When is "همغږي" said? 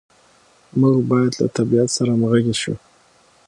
2.15-2.55